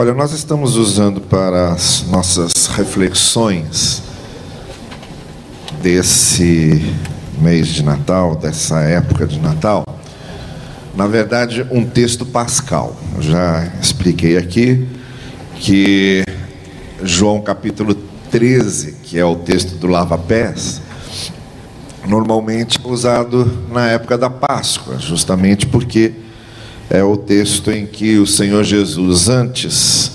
Olha, 0.00 0.14
nós 0.14 0.32
estamos 0.32 0.76
usando 0.76 1.20
para 1.20 1.74
as 1.74 2.06
nossas 2.08 2.68
reflexões 2.68 4.02
desse 5.82 6.96
mês 7.38 7.68
de 7.68 7.82
Natal, 7.82 8.34
dessa 8.34 8.80
época 8.80 9.26
de 9.26 9.38
Natal, 9.38 9.84
na 10.96 11.06
verdade, 11.06 11.66
um 11.70 11.84
texto 11.84 12.24
pascal. 12.24 12.96
Eu 13.14 13.20
já 13.20 13.70
expliquei 13.78 14.38
aqui 14.38 14.88
que 15.56 16.24
João 17.02 17.42
capítulo 17.42 17.94
13, 18.30 18.92
que 19.02 19.18
é 19.18 19.24
o 19.26 19.36
texto 19.36 19.76
do 19.76 19.86
lava-pés, 19.86 20.80
normalmente 22.08 22.80
usado 22.82 23.66
na 23.70 23.90
época 23.90 24.16
da 24.16 24.30
Páscoa, 24.30 24.98
justamente 24.98 25.66
porque 25.66 26.29
é 26.90 27.04
o 27.04 27.16
texto 27.16 27.70
em 27.70 27.86
que 27.86 28.18
o 28.18 28.26
Senhor 28.26 28.64
Jesus, 28.64 29.28
antes 29.28 30.10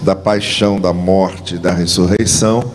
da 0.00 0.14
paixão, 0.14 0.80
da 0.80 0.92
morte 0.92 1.56
e 1.56 1.58
da 1.58 1.74
ressurreição, 1.74 2.72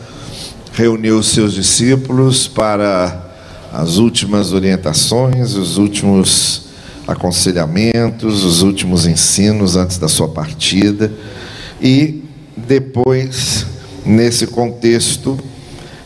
reuniu 0.74 1.18
os 1.18 1.30
seus 1.30 1.54
discípulos 1.54 2.50
para 2.50 3.32
as 3.72 3.96
últimas 3.96 4.52
orientações, 4.52 5.54
os 5.56 5.78
últimos 5.78 6.64
aconselhamentos, 7.08 8.44
os 8.44 8.62
últimos 8.62 9.08
ensinos 9.08 9.78
antes 9.78 9.98
da 9.98 10.10
sua 10.10 10.28
partida. 10.28 11.10
E 11.82 12.26
depois, 12.58 13.66
nesse 14.06 14.48
contexto, 14.48 15.40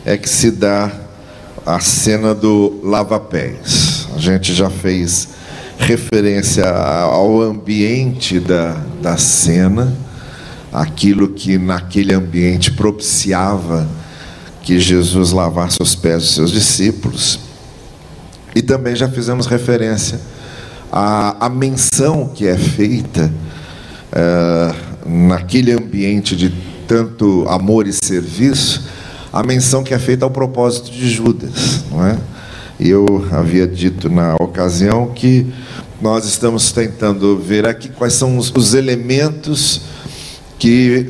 é 0.06 0.16
que 0.18 0.30
se 0.30 0.52
dá 0.52 0.92
a 1.66 1.80
cena 1.80 2.36
do 2.36 2.80
lava-pés. 2.84 4.08
A 4.16 4.20
gente 4.20 4.54
já 4.54 4.70
fez 4.70 5.39
referência 5.80 6.70
ao 6.70 7.42
ambiente 7.42 8.40
da, 8.40 8.76
da 9.02 9.18
cena, 9.18 9.96
aquilo 10.72 11.30
que 11.30 11.58
naquele 11.58 12.14
ambiente 12.14 12.72
propiciava 12.72 13.88
que 14.62 14.78
Jesus 14.78 15.32
lavasse 15.32 15.78
os 15.82 15.96
pés 15.96 16.22
dos 16.22 16.36
seus 16.36 16.52
discípulos. 16.52 17.40
E 18.54 18.62
também 18.62 18.96
já 18.96 19.08
fizemos 19.08 19.48
referência 19.48 20.20
à, 20.92 21.46
à 21.46 21.50
menção 21.50 22.30
que 22.36 22.46
é 22.46 22.58
feita 22.58 23.32
é, 24.12 24.76
naquele 25.06 25.72
ambiente 25.72 26.36
de 26.36 26.54
tanto 26.88 27.48
amor 27.48 27.88
e 27.88 27.94
serviço, 27.94 28.84
a 29.32 29.44
menção 29.44 29.84
que 29.84 29.94
é 29.94 30.00
feita 30.00 30.26
ao 30.26 30.32
propósito 30.32 30.92
de 30.92 31.10
Judas, 31.10 31.84
não 31.90 32.06
é? 32.06 32.18
Eu 32.80 33.28
havia 33.32 33.68
dito 33.68 34.10
na 34.10 34.36
ocasião 34.36 35.08
que 35.08 35.46
nós 36.02 36.26
estamos 36.26 36.72
tentando 36.72 37.38
ver 37.38 37.68
aqui 37.68 37.90
quais 37.90 38.14
são 38.14 38.38
os, 38.38 38.50
os 38.56 38.74
elementos 38.74 39.82
que 40.58 41.10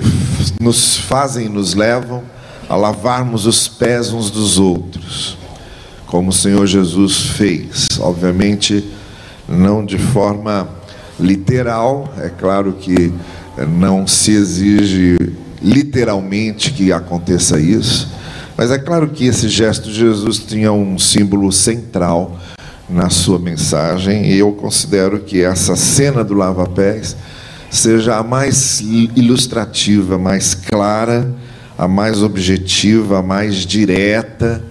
nos 0.60 0.98
fazem, 0.98 1.48
nos 1.48 1.76
levam 1.76 2.24
a 2.68 2.76
lavarmos 2.76 3.46
os 3.46 3.68
pés 3.68 4.12
uns 4.12 4.32
dos 4.32 4.58
outros, 4.58 5.38
como 6.08 6.30
o 6.30 6.34
Senhor 6.34 6.66
Jesus 6.66 7.18
fez. 7.18 7.88
Obviamente, 8.00 8.84
não 9.48 9.86
de 9.86 10.00
forma 10.00 10.68
literal, 11.20 12.12
é 12.18 12.30
claro 12.30 12.74
que 12.74 13.14
não 13.68 14.08
se 14.08 14.32
exige 14.32 15.18
literalmente 15.62 16.72
que 16.72 16.92
aconteça 16.92 17.60
isso, 17.60 18.08
mas 18.60 18.72
é 18.72 18.78
claro 18.78 19.08
que 19.08 19.24
esse 19.24 19.48
gesto 19.48 19.90
de 19.90 19.96
Jesus 19.96 20.38
tinha 20.40 20.70
um 20.70 21.00
símbolo 21.00 21.50
central 21.50 22.38
na 22.90 23.10
sua 23.10 23.40
mensagem, 23.40 24.26
e 24.26 24.38
eu 24.38 24.52
considero 24.52 25.22
que 25.22 25.42
essa 25.42 25.78
cena 25.78 26.26
do 26.26 26.34
lava-pés 26.34 27.16
seja 27.72 28.18
a 28.18 28.22
mais 28.22 28.82
ilustrativa, 28.82 30.18
mais 30.18 30.54
clara, 30.54 31.34
a 31.78 31.88
mais 31.88 32.22
objetiva, 32.22 33.20
a 33.20 33.24
mais 33.24 33.66
direta, 33.66 34.62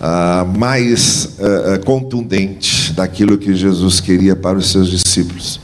a 0.00 0.46
mais 0.56 1.36
uh, 1.38 1.84
contundente 1.84 2.90
daquilo 2.94 3.36
que 3.36 3.54
Jesus 3.54 4.00
queria 4.00 4.34
para 4.34 4.56
os 4.56 4.70
seus 4.70 4.88
discípulos. 4.88 5.60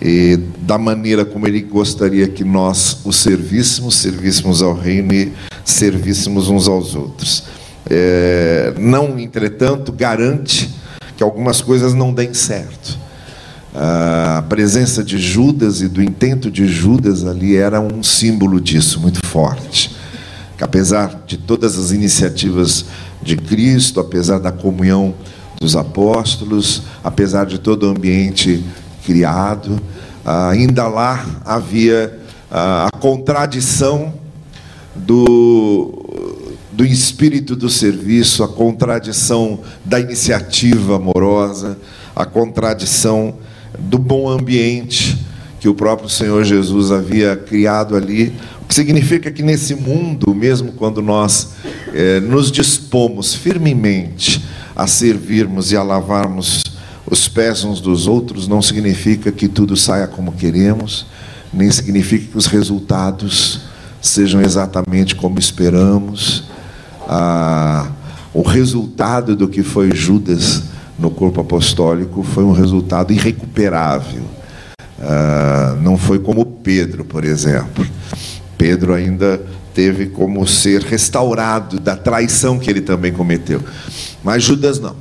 E 0.00 0.38
da 0.60 0.76
maneira 0.76 1.24
como 1.24 1.46
ele 1.46 1.62
gostaria 1.62 2.28
que 2.28 2.44
nós 2.44 2.98
o 3.04 3.12
servíssemos, 3.12 3.96
servíssemos 3.96 4.62
ao 4.62 4.74
reino 4.74 5.12
e 5.14 5.32
servíssemos 5.64 6.48
uns 6.48 6.68
aos 6.68 6.94
outros. 6.94 7.44
É, 7.88 8.74
não, 8.78 9.18
entretanto, 9.18 9.92
garante 9.92 10.70
que 11.16 11.22
algumas 11.22 11.60
coisas 11.60 11.94
não 11.94 12.12
deem 12.12 12.34
certo. 12.34 12.98
A 13.74 14.42
presença 14.48 15.04
de 15.04 15.18
Judas 15.18 15.82
e 15.82 15.88
do 15.88 16.02
intento 16.02 16.50
de 16.50 16.66
Judas 16.66 17.24
ali 17.26 17.56
era 17.56 17.80
um 17.80 18.02
símbolo 18.02 18.60
disso, 18.60 19.00
muito 19.00 19.24
forte. 19.26 19.94
Que 20.56 20.64
apesar 20.64 21.22
de 21.26 21.36
todas 21.36 21.78
as 21.78 21.90
iniciativas 21.90 22.86
de 23.22 23.36
Cristo, 23.36 24.00
apesar 24.00 24.38
da 24.38 24.50
comunhão 24.50 25.14
dos 25.60 25.76
apóstolos, 25.76 26.82
apesar 27.04 27.44
de 27.46 27.58
todo 27.58 27.84
o 27.84 27.90
ambiente 27.90 28.64
criado, 29.06 29.80
ainda 30.24 30.88
lá 30.88 31.24
havia 31.44 32.18
a 32.50 32.90
contradição 32.98 34.12
do, 34.94 36.42
do 36.72 36.84
espírito 36.84 37.54
do 37.54 37.70
serviço, 37.70 38.42
a 38.42 38.48
contradição 38.48 39.60
da 39.84 40.00
iniciativa 40.00 40.96
amorosa, 40.96 41.78
a 42.14 42.26
contradição 42.26 43.36
do 43.78 43.98
bom 43.98 44.28
ambiente 44.28 45.16
que 45.60 45.68
o 45.68 45.74
próprio 45.74 46.08
Senhor 46.08 46.44
Jesus 46.44 46.90
havia 46.90 47.36
criado 47.36 47.96
ali. 47.96 48.32
O 48.62 48.66
que 48.66 48.74
significa 48.74 49.30
que 49.30 49.42
nesse 49.42 49.74
mundo, 49.74 50.34
mesmo 50.34 50.72
quando 50.72 51.00
nós 51.00 51.54
eh, 51.94 52.20
nos 52.20 52.50
dispomos 52.50 53.34
firmemente 53.34 54.44
a 54.74 54.86
servirmos 54.86 55.72
e 55.72 55.76
a 55.76 55.82
lavarmos 55.82 56.62
os 57.08 57.28
pés 57.28 57.64
uns 57.64 57.80
dos 57.80 58.06
outros, 58.06 58.48
não 58.48 58.60
significa 58.60 59.30
que 59.30 59.48
tudo 59.48 59.76
saia 59.76 60.06
como 60.06 60.32
queremos, 60.32 61.06
nem 61.52 61.70
significa 61.70 62.26
que 62.32 62.36
os 62.36 62.46
resultados 62.46 63.60
sejam 64.00 64.40
exatamente 64.40 65.14
como 65.14 65.38
esperamos. 65.38 66.44
Ah, 67.08 67.88
o 68.34 68.42
resultado 68.42 69.36
do 69.36 69.48
que 69.48 69.62
foi 69.62 69.94
Judas 69.94 70.64
no 70.98 71.10
corpo 71.10 71.40
apostólico 71.40 72.22
foi 72.22 72.44
um 72.44 72.52
resultado 72.52 73.12
irrecuperável. 73.12 74.22
Ah, 75.00 75.76
não 75.80 75.96
foi 75.96 76.18
como 76.18 76.44
Pedro, 76.44 77.04
por 77.04 77.24
exemplo. 77.24 77.86
Pedro 78.58 78.94
ainda 78.94 79.40
teve 79.74 80.06
como 80.06 80.46
ser 80.46 80.82
restaurado 80.82 81.78
da 81.78 81.94
traição 81.94 82.58
que 82.58 82.70
ele 82.70 82.80
também 82.80 83.12
cometeu. 83.12 83.62
Mas 84.24 84.42
Judas 84.42 84.80
não. 84.80 84.96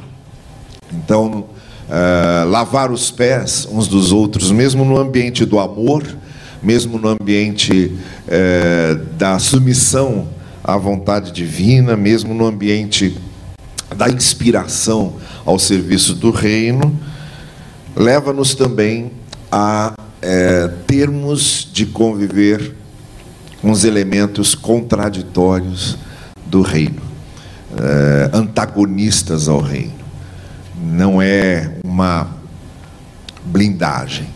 Então, 0.93 1.45
ah, 1.89 2.45
lavar 2.47 2.91
os 2.91 3.11
pés 3.11 3.67
uns 3.71 3.87
dos 3.87 4.11
outros, 4.11 4.51
mesmo 4.51 4.83
no 4.83 4.97
ambiente 4.97 5.45
do 5.45 5.59
amor, 5.59 6.03
mesmo 6.65 6.97
no 6.97 7.09
ambiente 7.09 7.95
é, 8.27 8.97
da 9.17 9.37
submissão 9.37 10.27
à 10.63 10.75
vontade 10.77 11.31
divina, 11.31 11.95
mesmo 11.95 12.33
no 12.33 12.47
ambiente 12.47 13.15
da 13.95 14.09
inspiração 14.09 15.17
ao 15.45 15.59
serviço 15.59 16.15
do 16.15 16.31
reino, 16.31 16.99
leva-nos 17.95 18.55
também 18.55 19.11
a 19.51 19.93
é, 20.21 20.67
termos 20.87 21.69
de 21.71 21.85
conviver 21.85 22.73
com 23.61 23.69
os 23.69 23.83
elementos 23.83 24.55
contraditórios 24.55 25.97
do 26.47 26.61
reino, 26.63 27.01
é, 27.77 28.35
antagonistas 28.35 29.47
ao 29.47 29.61
reino. 29.61 29.94
Não 30.81 31.21
é 31.21 31.75
uma 31.83 32.27
blindagem 33.45 34.35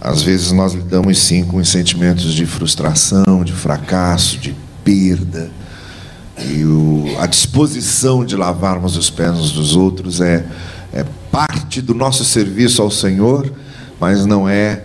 às 0.00 0.22
vezes 0.22 0.50
nós 0.50 0.72
lidamos 0.72 1.18
sim 1.18 1.44
com 1.44 1.58
os 1.58 1.68
sentimentos 1.68 2.32
de 2.32 2.46
frustração, 2.46 3.44
de 3.44 3.52
fracasso, 3.52 4.38
de 4.38 4.56
perda. 4.82 5.50
E 6.42 6.64
o, 6.64 7.16
a 7.18 7.26
disposição 7.26 8.24
de 8.24 8.34
lavarmos 8.34 8.96
os 8.96 9.10
pés 9.10 9.32
uns 9.32 9.52
dos 9.52 9.76
outros 9.76 10.22
é, 10.22 10.46
é 10.90 11.04
parte 11.30 11.82
do 11.82 11.92
nosso 11.92 12.24
serviço 12.24 12.80
ao 12.80 12.90
Senhor, 12.90 13.52
mas 14.00 14.24
não 14.24 14.48
é 14.48 14.84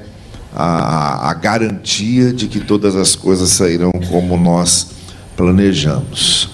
a, 0.53 1.29
a 1.29 1.33
garantia 1.33 2.33
de 2.33 2.49
que 2.49 2.59
todas 2.59 2.93
as 2.93 3.15
coisas 3.15 3.51
sairão 3.51 3.93
como 4.09 4.35
nós 4.35 4.87
planejamos. 5.37 6.49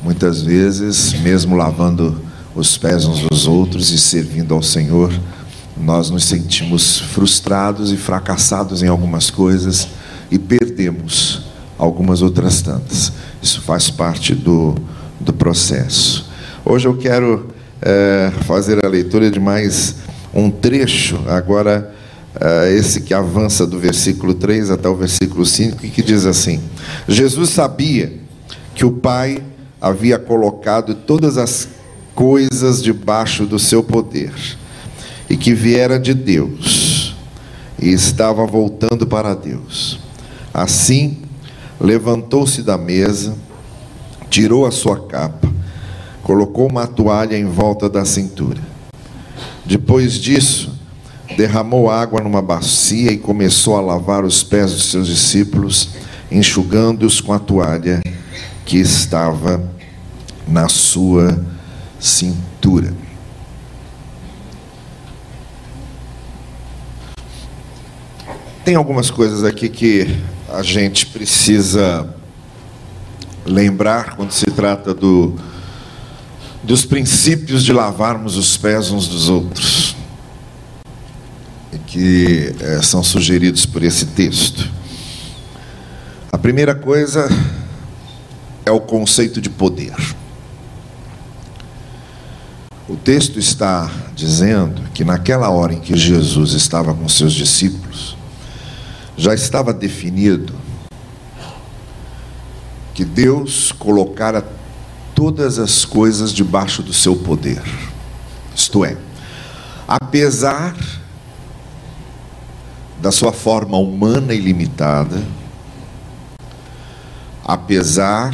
Muitas 0.00 0.40
vezes, 0.40 1.12
mesmo 1.14 1.56
lavando 1.56 2.22
os 2.54 2.76
pés 2.76 3.04
uns 3.04 3.20
dos 3.20 3.46
outros 3.46 3.90
e 3.90 3.98
servindo 3.98 4.54
ao 4.54 4.62
Senhor, 4.62 5.12
nós 5.76 6.08
nos 6.08 6.24
sentimos 6.24 7.00
frustrados 7.00 7.92
e 7.92 7.96
fracassados 7.96 8.82
em 8.82 8.86
algumas 8.86 9.28
coisas 9.28 9.88
e 10.30 10.38
perdemos 10.38 11.42
algumas 11.76 12.22
outras 12.22 12.62
tantas. 12.62 13.12
Isso 13.42 13.60
faz 13.60 13.90
parte 13.90 14.34
do, 14.34 14.74
do 15.20 15.32
processo. 15.32 16.30
Hoje 16.64 16.86
eu 16.86 16.96
quero 16.96 17.48
é, 17.82 18.32
fazer 18.42 18.84
a 18.84 18.88
leitura 18.88 19.30
de 19.30 19.40
mais 19.40 19.96
um 20.32 20.50
trecho, 20.50 21.20
agora 21.28 21.94
uh, 22.34 22.66
esse 22.66 23.00
que 23.00 23.14
avança 23.14 23.66
do 23.66 23.78
versículo 23.78 24.34
3 24.34 24.70
até 24.70 24.88
o 24.88 24.96
versículo 24.96 25.46
5, 25.46 25.86
e 25.86 25.88
que 25.88 26.02
diz 26.02 26.26
assim: 26.26 26.60
Jesus 27.06 27.50
sabia 27.50 28.12
que 28.74 28.84
o 28.84 28.90
Pai 28.90 29.42
havia 29.80 30.18
colocado 30.18 30.94
todas 30.94 31.38
as 31.38 31.68
coisas 32.14 32.82
debaixo 32.82 33.44
do 33.46 33.58
seu 33.58 33.82
poder, 33.82 34.32
e 35.28 35.36
que 35.36 35.54
viera 35.54 35.98
de 35.98 36.14
Deus, 36.14 37.14
e 37.78 37.88
estava 37.90 38.46
voltando 38.46 39.06
para 39.06 39.34
Deus. 39.34 39.98
Assim, 40.52 41.18
levantou-se 41.80 42.62
da 42.62 42.78
mesa, 42.78 43.34
tirou 44.30 44.64
a 44.64 44.70
sua 44.70 45.06
capa, 45.06 45.52
colocou 46.22 46.68
uma 46.68 46.86
toalha 46.86 47.36
em 47.36 47.46
volta 47.46 47.88
da 47.88 48.04
cintura. 48.04 48.60
Depois 49.64 50.14
disso, 50.14 50.72
derramou 51.36 51.90
água 51.90 52.20
numa 52.20 52.42
bacia 52.42 53.10
e 53.10 53.18
começou 53.18 53.76
a 53.76 53.80
lavar 53.80 54.24
os 54.24 54.42
pés 54.42 54.72
dos 54.72 54.90
seus 54.90 55.08
discípulos, 55.08 55.88
enxugando-os 56.30 57.20
com 57.20 57.32
a 57.32 57.38
toalha 57.38 58.00
que 58.64 58.78
estava 58.78 59.62
na 60.46 60.68
sua 60.68 61.44
cintura. 62.04 62.92
Tem 68.62 68.74
algumas 68.74 69.10
coisas 69.10 69.42
aqui 69.42 69.70
que 69.70 70.22
a 70.50 70.62
gente 70.62 71.06
precisa 71.06 72.14
lembrar 73.46 74.16
quando 74.16 74.32
se 74.32 74.44
trata 74.46 74.92
do, 74.92 75.34
dos 76.62 76.84
princípios 76.84 77.64
de 77.64 77.72
lavarmos 77.72 78.36
os 78.36 78.54
pés 78.58 78.90
uns 78.90 79.08
dos 79.08 79.30
outros, 79.30 79.96
que 81.86 82.54
é, 82.60 82.82
são 82.82 83.02
sugeridos 83.02 83.64
por 83.64 83.82
esse 83.82 84.06
texto. 84.06 84.70
A 86.30 86.36
primeira 86.36 86.74
coisa 86.74 87.28
é 88.66 88.70
o 88.70 88.80
conceito 88.80 89.40
de 89.40 89.48
poder. 89.48 89.94
O 92.94 92.96
texto 92.96 93.40
está 93.40 93.90
dizendo 94.14 94.80
que 94.94 95.02
naquela 95.04 95.50
hora 95.50 95.74
em 95.74 95.80
que 95.80 95.98
Jesus 95.98 96.52
estava 96.52 96.94
com 96.94 97.08
seus 97.08 97.32
discípulos, 97.32 98.16
já 99.16 99.34
estava 99.34 99.74
definido 99.74 100.54
que 102.94 103.04
Deus 103.04 103.72
colocara 103.72 104.46
todas 105.12 105.58
as 105.58 105.84
coisas 105.84 106.32
debaixo 106.32 106.84
do 106.84 106.92
seu 106.92 107.16
poder. 107.16 107.60
Isto 108.54 108.84
é, 108.84 108.96
apesar 109.88 110.76
da 113.02 113.10
sua 113.10 113.32
forma 113.32 113.76
humana 113.76 114.32
e 114.32 114.38
limitada, 114.38 115.20
apesar 117.44 118.32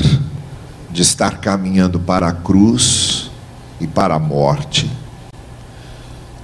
de 0.91 1.01
estar 1.01 1.39
caminhando 1.39 1.99
para 1.99 2.29
a 2.29 2.33
cruz 2.33 3.30
e 3.81 3.87
para 3.87 4.15
a 4.15 4.19
morte, 4.19 4.91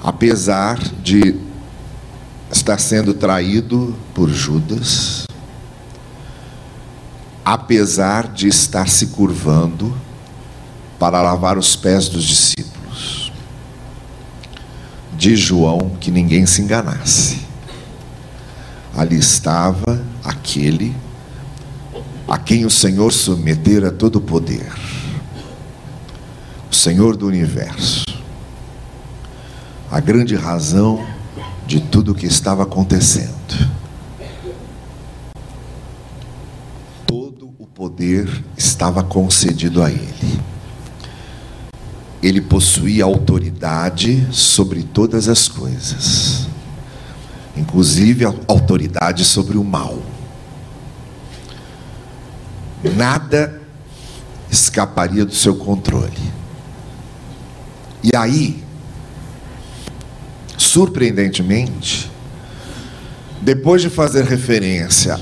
apesar 0.02 0.78
de 1.02 1.38
estar 2.50 2.78
sendo 2.78 3.12
traído 3.12 3.94
por 4.14 4.30
Judas, 4.30 5.26
apesar 7.44 8.28
de 8.28 8.48
estar 8.48 8.88
se 8.88 9.08
curvando 9.08 9.96
para 10.98 11.20
lavar 11.20 11.58
os 11.58 11.76
pés 11.76 12.08
dos 12.08 12.24
discípulos, 12.24 13.32
de 15.16 15.36
João 15.36 15.96
que 16.00 16.10
ninguém 16.10 16.46
se 16.46 16.62
enganasse. 16.62 17.40
Ali 18.96 19.18
estava 19.18 20.02
aquele 20.24 20.96
a 22.26 22.38
quem 22.38 22.64
o 22.64 22.70
Senhor 22.70 23.12
submetera 23.12 23.92
todo 23.92 24.16
o 24.16 24.20
poder, 24.20 24.72
Senhor 26.76 27.16
do 27.16 27.26
universo, 27.26 28.04
a 29.90 29.98
grande 29.98 30.36
razão 30.36 31.04
de 31.66 31.80
tudo 31.80 32.12
o 32.12 32.14
que 32.14 32.26
estava 32.26 32.64
acontecendo. 32.64 33.34
Todo 37.06 37.50
o 37.58 37.66
poder 37.66 38.28
estava 38.56 39.02
concedido 39.02 39.82
a 39.82 39.90
ele. 39.90 40.40
Ele 42.22 42.42
possuía 42.42 43.04
autoridade 43.04 44.28
sobre 44.30 44.82
todas 44.82 45.28
as 45.28 45.48
coisas, 45.48 46.46
inclusive 47.56 48.26
a 48.26 48.34
autoridade 48.46 49.24
sobre 49.24 49.56
o 49.56 49.64
mal 49.64 49.98
nada 52.94 53.60
escaparia 54.50 55.24
do 55.24 55.34
seu 55.34 55.56
controle. 55.56 56.45
E 58.02 58.10
aí, 58.14 58.62
surpreendentemente, 60.56 62.10
depois 63.40 63.82
de 63.82 63.90
fazer 63.90 64.24
referência 64.24 65.20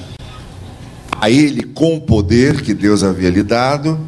a 1.21 1.31
ele 1.31 1.62
com 1.62 1.97
o 1.97 2.00
poder 2.00 2.62
que 2.62 2.75
Deus 2.75 3.03
havia 3.03 3.31
lhe 3.31 3.43
dado, 3.43 3.99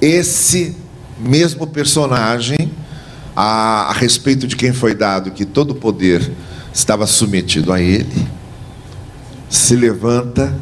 esse 0.00 0.76
mesmo 1.18 1.66
personagem, 1.66 2.70
a, 3.34 3.90
a 3.90 3.92
respeito 3.92 4.46
de 4.46 4.56
quem 4.56 4.72
foi 4.72 4.94
dado 4.94 5.30
que 5.30 5.44
todo 5.44 5.70
o 5.70 5.74
poder 5.74 6.30
estava 6.72 7.06
submetido 7.06 7.72
a 7.72 7.80
ele, 7.80 8.26
se 9.48 9.74
levanta 9.74 10.54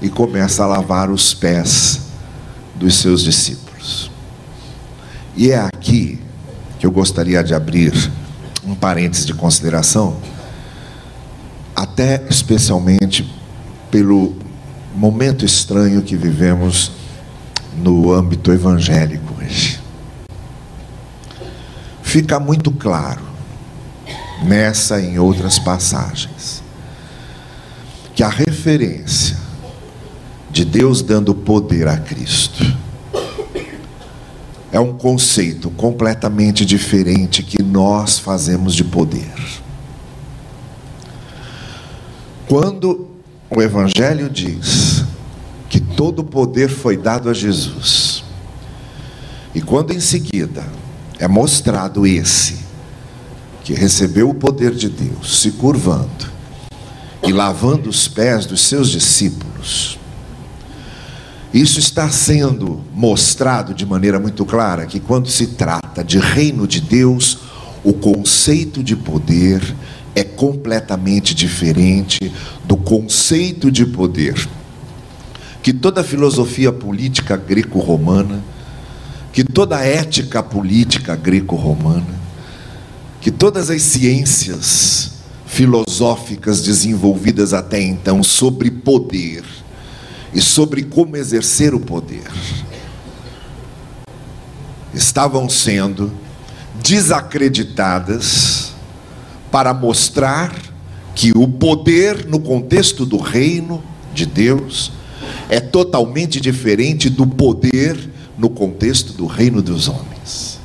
e 0.00 0.08
começa 0.08 0.64
a 0.64 0.66
lavar 0.66 1.10
os 1.10 1.32
pés 1.32 2.00
dos 2.74 2.96
seus 2.96 3.22
discípulos. 3.22 4.10
E 5.36 5.50
é 5.50 5.58
aqui 5.58 6.21
que 6.82 6.86
eu 6.86 6.90
gostaria 6.90 7.44
de 7.44 7.54
abrir 7.54 7.92
um 8.66 8.74
parênteses 8.74 9.24
de 9.24 9.32
consideração, 9.32 10.16
até 11.76 12.26
especialmente 12.28 13.32
pelo 13.88 14.34
momento 14.92 15.44
estranho 15.44 16.02
que 16.02 16.16
vivemos 16.16 16.90
no 17.76 18.12
âmbito 18.12 18.50
evangélico 18.50 19.32
hoje. 19.40 19.80
Fica 22.02 22.40
muito 22.40 22.72
claro, 22.72 23.22
nessa 24.42 25.00
e 25.00 25.06
em 25.06 25.20
outras 25.20 25.60
passagens, 25.60 26.64
que 28.12 28.24
a 28.24 28.28
referência 28.28 29.36
de 30.50 30.64
Deus 30.64 31.00
dando 31.00 31.32
poder 31.32 31.86
a 31.86 31.96
Cristo. 31.96 32.76
É 34.72 34.80
um 34.80 34.94
conceito 34.94 35.70
completamente 35.70 36.64
diferente 36.64 37.42
que 37.42 37.62
nós 37.62 38.18
fazemos 38.18 38.74
de 38.74 38.82
poder. 38.82 39.30
Quando 42.48 43.06
o 43.50 43.60
Evangelho 43.60 44.30
diz 44.30 45.04
que 45.68 45.78
todo 45.78 46.20
o 46.20 46.24
poder 46.24 46.70
foi 46.70 46.96
dado 46.96 47.28
a 47.28 47.34
Jesus, 47.34 48.24
e 49.54 49.60
quando 49.60 49.92
em 49.92 50.00
seguida 50.00 50.66
é 51.18 51.28
mostrado 51.28 52.06
esse, 52.06 52.60
que 53.62 53.74
recebeu 53.74 54.30
o 54.30 54.34
poder 54.34 54.74
de 54.74 54.88
Deus, 54.88 55.40
se 55.40 55.52
curvando 55.52 56.32
e 57.22 57.30
lavando 57.30 57.90
os 57.90 58.08
pés 58.08 58.46
dos 58.46 58.62
seus 58.62 58.88
discípulos, 58.88 59.98
isso 61.52 61.78
está 61.78 62.08
sendo 62.08 62.80
mostrado 62.94 63.74
de 63.74 63.84
maneira 63.84 64.18
muito 64.18 64.44
clara 64.44 64.86
que 64.86 64.98
quando 64.98 65.28
se 65.28 65.48
trata 65.48 66.02
de 66.02 66.18
reino 66.18 66.66
de 66.66 66.80
Deus, 66.80 67.38
o 67.84 67.92
conceito 67.92 68.82
de 68.82 68.96
poder 68.96 69.62
é 70.14 70.24
completamente 70.24 71.34
diferente 71.34 72.32
do 72.64 72.76
conceito 72.76 73.70
de 73.70 73.84
poder 73.84 74.48
que 75.62 75.72
toda 75.72 76.02
filosofia 76.02 76.72
política 76.72 77.36
greco-romana, 77.36 78.42
que 79.32 79.44
toda 79.44 79.84
ética 79.84 80.42
política 80.42 81.14
greco-romana, 81.14 82.20
que 83.20 83.30
todas 83.30 83.70
as 83.70 83.80
ciências 83.82 85.12
filosóficas 85.46 86.62
desenvolvidas 86.62 87.54
até 87.54 87.80
então 87.80 88.22
sobre 88.24 88.70
poder, 88.70 89.44
e 90.32 90.40
sobre 90.40 90.82
como 90.82 91.16
exercer 91.16 91.74
o 91.74 91.80
poder 91.80 92.30
estavam 94.94 95.48
sendo 95.48 96.12
desacreditadas 96.82 98.72
para 99.50 99.72
mostrar 99.72 100.54
que 101.14 101.32
o 101.36 101.46
poder 101.46 102.26
no 102.26 102.40
contexto 102.40 103.04
do 103.04 103.18
reino 103.18 103.82
de 104.14 104.26
Deus 104.26 104.92
é 105.48 105.60
totalmente 105.60 106.40
diferente 106.40 107.08
do 107.08 107.26
poder 107.26 108.10
no 108.36 108.50
contexto 108.50 109.12
do 109.12 109.26
reino 109.26 109.62
dos 109.62 109.88
homens. 109.88 110.58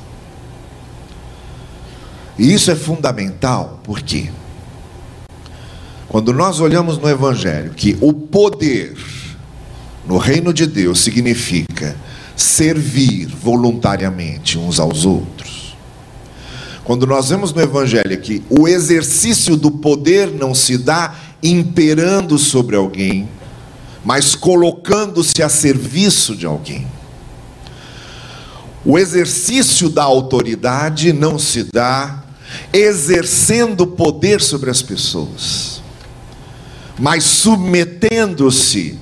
E 2.38 2.52
isso 2.52 2.70
é 2.70 2.76
fundamental, 2.76 3.80
por 3.82 4.00
quê? 4.00 4.30
Quando 6.08 6.32
nós 6.32 6.60
olhamos 6.60 6.96
no 6.96 7.08
Evangelho 7.08 7.72
que 7.72 7.98
o 8.00 8.12
poder 8.12 8.96
no 10.08 10.16
reino 10.16 10.54
de 10.54 10.66
Deus 10.66 11.00
significa 11.00 11.94
servir 12.34 13.26
voluntariamente 13.26 14.58
uns 14.58 14.80
aos 14.80 15.04
outros. 15.04 15.76
Quando 16.82 17.06
nós 17.06 17.28
vemos 17.28 17.52
no 17.52 17.60
Evangelho 17.60 18.18
que 18.18 18.42
o 18.48 18.66
exercício 18.66 19.54
do 19.54 19.70
poder 19.70 20.28
não 20.32 20.54
se 20.54 20.78
dá 20.78 21.14
imperando 21.42 22.38
sobre 22.38 22.74
alguém, 22.74 23.28
mas 24.02 24.34
colocando-se 24.34 25.42
a 25.42 25.48
serviço 25.50 26.34
de 26.34 26.46
alguém. 26.46 26.86
O 28.86 28.98
exercício 28.98 29.90
da 29.90 30.04
autoridade 30.04 31.12
não 31.12 31.38
se 31.38 31.64
dá 31.64 32.24
exercendo 32.72 33.86
poder 33.86 34.40
sobre 34.40 34.70
as 34.70 34.80
pessoas, 34.80 35.82
mas 36.98 37.24
submetendo-se 37.24 38.98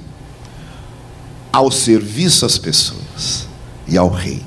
ao 1.57 1.71
serviço 1.71 2.45
às 2.45 2.59
pessoas 2.59 3.49
e 3.89 3.97
ao 3.97 4.11
rei. 4.11 4.43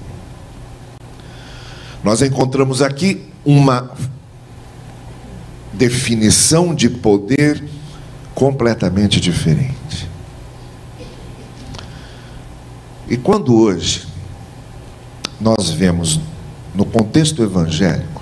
Nós 2.03 2.21
encontramos 2.21 2.83
aqui 2.83 3.23
uma 3.43 3.89
definição 5.73 6.75
de 6.75 6.87
poder 6.87 7.63
completamente 8.35 9.19
diferente. 9.19 10.07
E 13.07 13.17
quando 13.17 13.55
hoje 13.55 14.05
nós 15.41 15.71
vemos 15.71 16.19
no 16.75 16.85
contexto 16.85 17.41
evangélico 17.41 18.21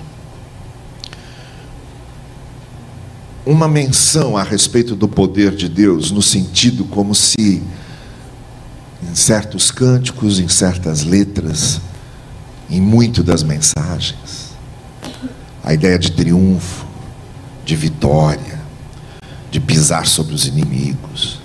uma 3.45 3.67
menção 3.67 4.37
a 4.37 4.43
respeito 4.43 4.95
do 4.95 5.09
poder 5.09 5.53
de 5.53 5.67
Deus, 5.67 6.09
no 6.09 6.21
sentido 6.21 6.85
como 6.85 7.13
se 7.13 7.61
em 9.03 9.13
certos 9.13 9.71
cânticos, 9.71 10.39
em 10.39 10.47
certas 10.47 11.03
letras, 11.03 11.79
em 12.69 12.81
muito 12.81 13.23
das 13.23 13.43
mensagens, 13.43 14.51
a 15.63 15.73
ideia 15.73 15.97
de 15.97 16.11
triunfo, 16.11 16.85
de 17.63 17.75
vitória, 17.75 18.59
de 19.51 19.59
pisar 19.59 20.05
sobre 20.05 20.33
os 20.33 20.45
inimigos, 20.45 21.39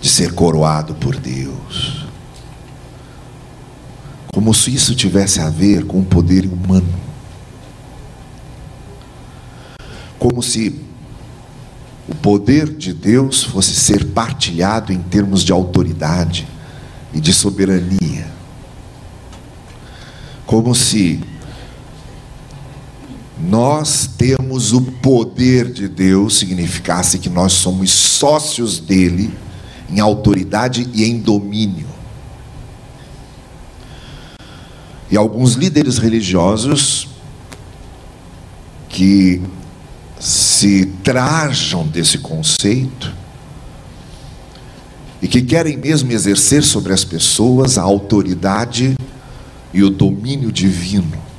de 0.00 0.08
ser 0.08 0.32
coroado 0.32 0.94
por 0.94 1.16
Deus. 1.16 2.06
Como 4.32 4.54
se 4.54 4.72
isso 4.72 4.94
tivesse 4.94 5.40
a 5.40 5.50
ver 5.50 5.84
com 5.84 6.00
o 6.00 6.04
poder 6.04 6.46
humano. 6.46 7.00
Como 10.18 10.42
se 10.42 10.80
o 12.08 12.14
poder 12.14 12.68
de 12.68 12.92
Deus 12.92 13.42
fosse 13.42 13.74
ser 13.74 14.06
partilhado 14.06 14.92
em 14.92 15.00
termos 15.00 15.42
de 15.42 15.52
autoridade 15.52 16.46
e 17.12 17.20
de 17.20 17.32
soberania. 17.32 18.26
Como 20.46 20.74
se 20.74 21.20
nós 23.38 24.08
temos 24.18 24.72
o 24.72 24.82
poder 24.82 25.72
de 25.72 25.88
Deus 25.88 26.38
significasse 26.38 27.18
que 27.18 27.30
nós 27.30 27.52
somos 27.52 27.90
sócios 27.90 28.78
dele 28.78 29.32
em 29.88 29.98
autoridade 29.98 30.88
e 30.92 31.04
em 31.04 31.18
domínio. 31.18 31.88
E 35.10 35.16
alguns 35.16 35.54
líderes 35.54 35.98
religiosos 35.98 37.08
que 38.88 39.40
se 40.18 40.86
trajam 41.02 41.86
desse 41.86 42.18
conceito 42.18 43.19
e 45.22 45.28
que 45.28 45.42
querem 45.42 45.76
mesmo 45.76 46.10
exercer 46.12 46.62
sobre 46.62 46.92
as 46.92 47.04
pessoas 47.04 47.76
a 47.76 47.82
autoridade 47.82 48.96
e 49.72 49.82
o 49.82 49.90
domínio 49.90 50.50
divino. 50.50 51.30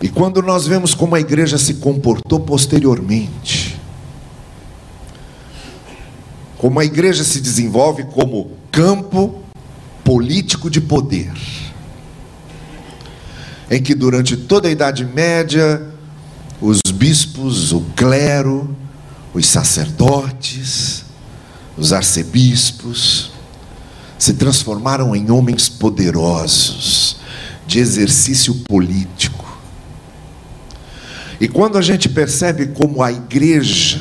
E 0.00 0.08
quando 0.08 0.42
nós 0.42 0.66
vemos 0.66 0.94
como 0.94 1.14
a 1.14 1.20
igreja 1.20 1.58
se 1.58 1.74
comportou 1.74 2.40
posteriormente, 2.40 3.80
como 6.58 6.80
a 6.80 6.84
igreja 6.84 7.24
se 7.24 7.40
desenvolve 7.40 8.04
como 8.04 8.50
campo 8.70 9.42
político 10.04 10.70
de 10.70 10.80
poder, 10.80 11.32
em 13.70 13.82
que 13.82 13.94
durante 13.94 14.36
toda 14.36 14.68
a 14.68 14.70
Idade 14.70 15.04
Média, 15.04 15.82
os 16.60 16.80
bispos, 16.92 17.72
o 17.72 17.80
clero, 17.96 18.74
os 19.36 19.46
sacerdotes, 19.46 21.04
os 21.76 21.92
arcebispos, 21.92 23.30
se 24.18 24.34
transformaram 24.34 25.14
em 25.14 25.30
homens 25.30 25.68
poderosos, 25.68 27.16
de 27.66 27.78
exercício 27.78 28.54
político. 28.54 29.44
E 31.38 31.46
quando 31.46 31.76
a 31.76 31.82
gente 31.82 32.08
percebe 32.08 32.68
como 32.68 33.02
a 33.02 33.12
igreja 33.12 34.00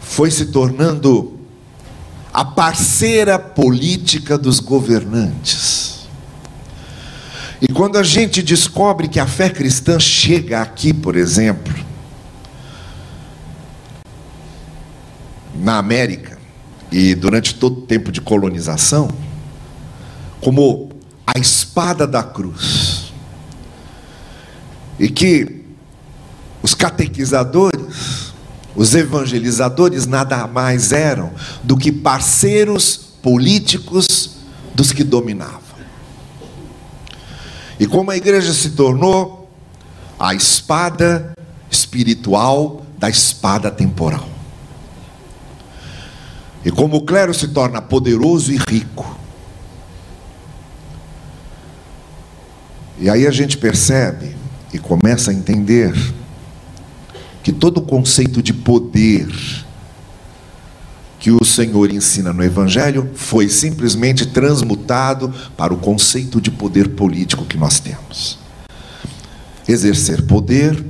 foi 0.00 0.30
se 0.30 0.46
tornando 0.46 1.38
a 2.32 2.44
parceira 2.44 3.38
política 3.38 4.36
dos 4.36 4.58
governantes. 4.58 6.08
E 7.60 7.68
quando 7.68 7.96
a 7.96 8.02
gente 8.02 8.42
descobre 8.42 9.06
que 9.06 9.20
a 9.20 9.26
fé 9.26 9.48
cristã 9.50 10.00
chega 10.00 10.60
aqui, 10.60 10.92
por 10.92 11.14
exemplo, 11.14 11.87
na 15.60 15.78
América, 15.78 16.38
e 16.90 17.14
durante 17.14 17.54
todo 17.54 17.78
o 17.78 17.82
tempo 17.82 18.10
de 18.10 18.20
colonização, 18.20 19.08
como 20.40 20.90
a 21.26 21.38
espada 21.38 22.06
da 22.06 22.22
cruz, 22.22 23.12
e 24.98 25.08
que 25.08 25.64
os 26.62 26.74
catequizadores 26.74 28.28
os 28.78 28.94
evangelizadores 28.94 30.06
nada 30.06 30.46
mais 30.46 30.92
eram 30.92 31.32
do 31.64 31.76
que 31.76 31.90
parceiros 31.90 32.96
políticos 33.20 34.36
dos 34.72 34.92
que 34.92 35.02
dominavam. 35.02 35.60
E 37.80 37.88
como 37.88 38.12
a 38.12 38.16
igreja 38.16 38.52
se 38.52 38.70
tornou 38.70 39.50
a 40.16 40.32
espada 40.32 41.32
espiritual 41.68 42.86
da 42.96 43.10
espada 43.10 43.68
temporal. 43.68 44.28
E 46.64 46.70
como 46.70 46.96
o 46.96 47.04
clero 47.04 47.32
se 47.32 47.48
torna 47.48 47.80
poderoso 47.80 48.52
e 48.52 48.56
rico. 48.56 49.18
E 52.98 53.08
aí 53.08 53.26
a 53.26 53.30
gente 53.30 53.56
percebe 53.56 54.36
e 54.72 54.78
começa 54.78 55.30
a 55.30 55.34
entender 55.34 55.94
que 57.42 57.52
todo 57.52 57.78
o 57.78 57.82
conceito 57.82 58.42
de 58.42 58.52
poder 58.52 59.28
que 61.18 61.30
o 61.30 61.44
Senhor 61.44 61.90
ensina 61.90 62.32
no 62.32 62.44
Evangelho 62.44 63.10
foi 63.14 63.48
simplesmente 63.48 64.26
transmutado 64.26 65.32
para 65.56 65.74
o 65.74 65.78
conceito 65.78 66.40
de 66.40 66.50
poder 66.50 66.90
político 66.90 67.44
que 67.44 67.56
nós 67.56 67.80
temos. 67.80 68.38
Exercer 69.66 70.22
poder 70.22 70.84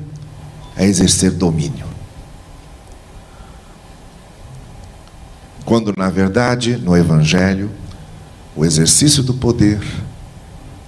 é 0.77 0.87
exercer 0.87 1.33
domínio. 1.33 1.88
Quando, 5.69 5.93
na 5.99 6.09
verdade, 6.09 6.79
no 6.79 6.97
Evangelho, 6.97 7.71
o 8.57 8.65
exercício 8.65 9.23
do 9.23 9.35
poder 9.35 9.79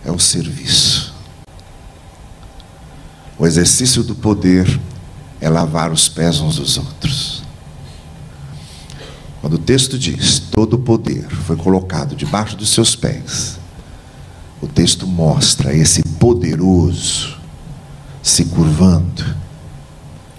é 0.03 0.11
o 0.11 0.19
serviço. 0.19 1.15
O 3.39 3.47
exercício 3.47 4.03
do 4.03 4.15
poder 4.15 4.81
é 5.39 5.51
lavar 5.51 5.93
os 5.93 6.09
pés 6.09 6.41
uns 6.41 6.57
dos 6.57 6.79
outros. 6.79 7.43
Quando 9.43 9.57
o 9.57 9.59
texto 9.59 9.99
diz: 9.99 10.39
todo 10.39 10.77
o 10.77 10.79
poder 10.79 11.29
foi 11.29 11.57
colocado 11.57 12.17
debaixo 12.17 12.57
dos 12.57 12.71
seus 12.71 12.97
pés, 12.97 13.59
o 14.63 14.67
texto 14.67 15.07
mostra 15.07 15.75
esse 15.75 16.03
poderoso 16.19 17.37
se 18.23 18.47
curvando 18.47 19.27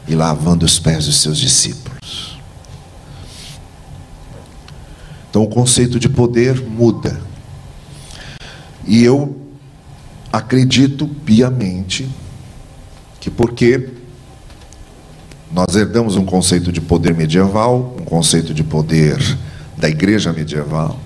e 0.07 0.15
lavando 0.15 0.65
os 0.65 0.79
pés 0.79 1.05
dos 1.05 1.21
seus 1.21 1.37
discípulos. 1.37 2.30
Então 5.31 5.43
o 5.43 5.47
conceito 5.47 5.97
de 5.97 6.09
poder 6.09 6.61
muda. 6.61 7.19
E 8.85 9.01
eu 9.01 9.37
acredito 10.31 11.07
piamente 11.07 12.07
que 13.21 13.29
porque 13.29 13.89
nós 15.53 15.73
herdamos 15.73 16.17
um 16.17 16.25
conceito 16.25 16.69
de 16.69 16.81
poder 16.81 17.13
medieval, 17.13 17.95
um 17.97 18.03
conceito 18.03 18.53
de 18.53 18.61
poder 18.61 19.17
da 19.77 19.89
igreja 19.89 20.33
medieval. 20.33 20.99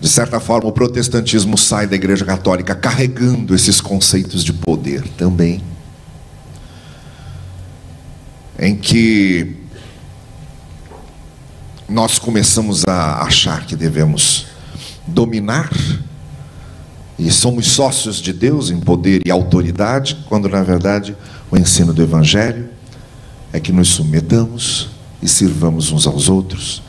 De 0.00 0.08
certa 0.08 0.40
forma, 0.40 0.70
o 0.70 0.72
protestantismo 0.72 1.58
sai 1.58 1.86
da 1.86 1.96
Igreja 1.96 2.24
Católica 2.24 2.74
carregando 2.74 3.54
esses 3.54 3.80
conceitos 3.80 4.42
de 4.44 4.52
poder 4.54 5.02
também. 5.18 5.60
Em 8.58 8.76
que 8.76 9.57
nós 11.88 12.18
começamos 12.18 12.84
a 12.86 13.22
achar 13.22 13.64
que 13.64 13.74
devemos 13.74 14.46
dominar 15.06 15.70
e 17.18 17.30
somos 17.30 17.66
sócios 17.68 18.16
de 18.16 18.32
Deus 18.32 18.70
em 18.70 18.78
poder 18.78 19.22
e 19.24 19.30
autoridade, 19.30 20.18
quando 20.28 20.48
na 20.50 20.62
verdade 20.62 21.16
o 21.50 21.56
ensino 21.56 21.94
do 21.94 22.02
Evangelho 22.02 22.68
é 23.52 23.58
que 23.58 23.72
nos 23.72 23.88
submetamos 23.88 24.90
e 25.22 25.28
sirvamos 25.28 25.90
uns 25.90 26.06
aos 26.06 26.28
outros 26.28 26.82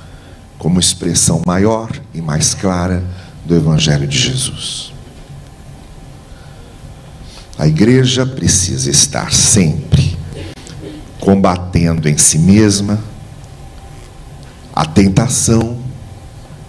como 0.57 0.79
expressão 0.79 1.41
maior 1.45 1.89
e 2.13 2.21
mais 2.21 2.53
clara 2.53 3.03
do 3.45 3.55
Evangelho 3.55 4.05
de 4.05 4.19
Jesus. 4.19 4.91
A 7.57 7.65
igreja 7.65 8.25
precisa 8.25 8.91
estar 8.91 9.31
sempre 9.31 10.17
combatendo 11.21 12.09
em 12.09 12.17
si 12.17 12.37
mesma 12.37 13.01
a 14.79 14.85
tentação 14.85 15.77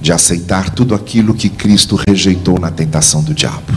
de 0.01 0.13
aceitar 0.13 0.71
tudo 0.71 0.97
aquilo 0.97 1.33
que 1.33 1.49
Cristo 1.49 1.95
rejeitou 1.95 2.59
na 2.59 2.69
tentação 2.69 3.23
do 3.23 3.33
diabo. 3.33 3.73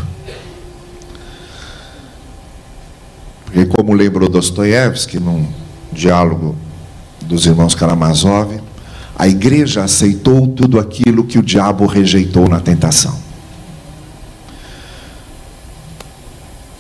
Porque, 3.46 3.64
como 3.68 3.94
lembrou 3.94 4.28
Dostoiévski 4.28 5.20
num 5.20 5.48
diálogo 5.92 6.56
dos 7.22 7.46
irmãos 7.46 7.76
Karamazov, 7.76 8.60
a 9.16 9.28
igreja 9.28 9.84
aceitou 9.84 10.48
tudo 10.48 10.80
aquilo 10.80 11.26
que 11.26 11.38
o 11.38 11.44
diabo 11.44 11.86
rejeitou 11.86 12.50
na 12.50 12.60
tentação. 12.60 13.16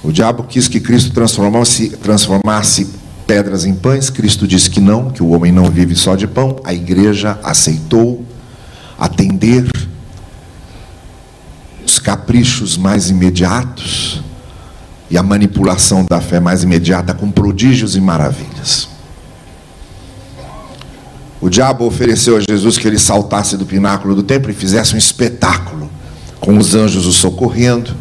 O 0.03 0.11
diabo 0.11 0.41
quis 0.45 0.67
que 0.67 0.79
Cristo 0.79 1.13
transformasse, 1.13 1.89
transformasse 1.97 3.02
pedras 3.25 3.65
em 3.65 3.73
pães, 3.73 4.09
Cristo 4.09 4.47
disse 4.47 4.69
que 4.69 4.79
não, 4.79 5.09
que 5.09 5.23
o 5.23 5.29
homem 5.29 5.51
não 5.51 5.69
vive 5.69 5.95
só 5.95 6.15
de 6.15 6.27
pão. 6.27 6.57
A 6.63 6.73
igreja 6.73 7.39
aceitou 7.43 8.25
atender 8.97 9.65
os 11.85 11.99
caprichos 11.99 12.77
mais 12.77 13.09
imediatos 13.09 14.21
e 15.09 15.17
a 15.17 15.23
manipulação 15.23 16.05
da 16.09 16.21
fé 16.21 16.39
mais 16.39 16.63
imediata 16.63 17.13
com 17.13 17.29
prodígios 17.31 17.95
e 17.95 18.01
maravilhas. 18.01 18.87
O 21.39 21.49
diabo 21.49 21.85
ofereceu 21.85 22.37
a 22.37 22.39
Jesus 22.39 22.77
que 22.77 22.87
ele 22.87 22.97
saltasse 22.97 23.57
do 23.57 23.65
pináculo 23.65 24.15
do 24.15 24.23
templo 24.23 24.49
e 24.49 24.53
fizesse 24.53 24.95
um 24.95 24.97
espetáculo, 24.97 25.89
com 26.39 26.57
os 26.57 26.73
anjos 26.73 27.05
o 27.05 27.11
socorrendo. 27.11 27.93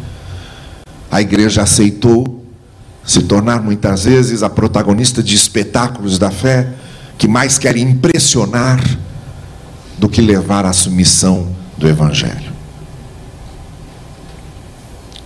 A 1.11 1.21
igreja 1.21 1.61
aceitou 1.61 2.42
se 3.05 3.23
tornar 3.23 3.61
muitas 3.61 4.05
vezes 4.05 4.43
a 4.43 4.49
protagonista 4.49 5.21
de 5.21 5.35
espetáculos 5.35 6.17
da 6.17 6.31
fé 6.31 6.73
que 7.17 7.27
mais 7.27 7.57
querem 7.57 7.83
impressionar 7.83 8.81
do 9.97 10.09
que 10.09 10.21
levar 10.21 10.65
à 10.65 10.73
submissão 10.73 11.47
do 11.77 11.87
Evangelho. 11.87 12.51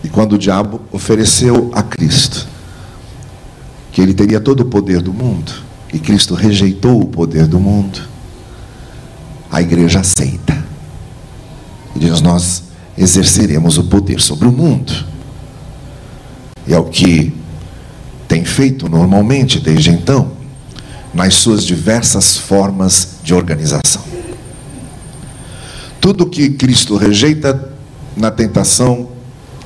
E 0.03 0.09
quando 0.09 0.33
o 0.33 0.37
diabo 0.37 0.81
ofereceu 0.91 1.71
a 1.73 1.83
Cristo 1.83 2.47
que 3.91 4.01
ele 4.01 4.13
teria 4.13 4.39
todo 4.39 4.61
o 4.61 4.65
poder 4.65 5.01
do 5.01 5.13
mundo, 5.13 5.51
e 5.91 5.99
Cristo 5.99 6.35
rejeitou 6.35 7.01
o 7.01 7.07
poder 7.07 7.47
do 7.47 7.59
mundo, 7.59 7.99
a 9.51 9.61
igreja 9.61 10.01
aceita. 10.01 10.63
E 11.95 11.99
diz: 11.99 12.21
Nós 12.21 12.63
exerceremos 12.97 13.77
o 13.77 13.85
poder 13.85 14.19
sobre 14.19 14.47
o 14.47 14.51
mundo. 14.51 14.93
E 16.67 16.73
é 16.73 16.79
o 16.79 16.85
que 16.85 17.33
tem 18.27 18.43
feito 18.43 18.89
normalmente 18.89 19.59
desde 19.59 19.89
então, 19.89 20.31
nas 21.13 21.35
suas 21.35 21.63
diversas 21.63 22.37
formas 22.37 23.17
de 23.23 23.33
organização. 23.33 24.03
Tudo 25.99 26.25
que 26.25 26.49
Cristo 26.51 26.95
rejeita 26.95 27.71
na 28.15 28.29
tentação, 28.31 29.09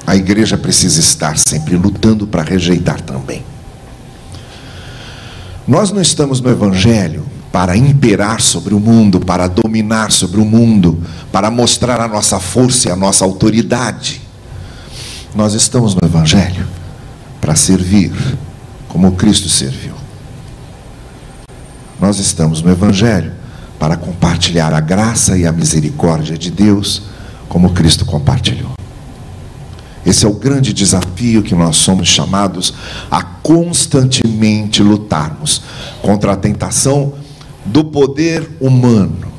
a 0.06 0.16
igreja 0.16 0.58
precisa 0.58 1.00
estar 1.00 1.38
sempre 1.38 1.76
lutando 1.76 2.26
para 2.28 2.44
rejeitar 2.44 3.02
também. 3.02 3.44
Nós 5.68 5.92
não 5.92 6.02
estamos 6.02 6.42
no 6.42 6.50
Evangelho 6.50 7.26
para 7.52 7.76
imperar 7.76 8.42
sobre 8.42 8.74
o 8.74 8.80
mundo, 8.80 9.20
para 9.20 9.48
dominar 9.48 10.12
sobre 10.12 10.40
o 10.40 10.46
mundo, 10.46 11.04
para 11.32 11.52
mostrar 11.52 12.00
a 12.00 12.08
nossa 12.08 12.40
força 12.40 12.90
e 12.90 12.92
a 12.92 12.96
nossa 12.96 13.26
autoridade. 13.26 14.22
Nós 15.36 15.54
estamos 15.54 15.94
no 15.94 16.02
Evangelho 16.04 16.68
para 17.40 17.56
servir, 17.56 18.12
como 18.92 19.14
Cristo 19.14 19.48
serviu. 19.48 19.94
Nós 21.98 22.20
estamos 22.20 22.62
no 22.62 22.70
Evangelho 22.70 23.32
para 23.80 23.96
compartilhar 23.96 24.74
a 24.74 24.82
graça 24.82 25.38
e 25.38 25.48
a 25.48 25.52
misericórdia 25.52 26.38
de 26.38 26.52
Deus, 26.52 27.04
como 27.48 27.72
Cristo 27.72 28.06
compartilhou. 28.06 28.74
Esse 30.06 30.26
é 30.26 30.28
o 30.28 30.34
grande 30.34 30.74
desafio 30.74 31.42
que 31.42 31.56
nós 31.56 31.78
somos 31.78 32.10
chamados 32.10 32.74
a 33.10 33.24
constantemente 33.24 34.84
lutarmos 34.84 35.62
contra 36.02 36.34
a 36.34 36.36
tentação 36.36 37.14
do 37.64 37.86
poder 37.86 38.58
humano, 38.60 39.32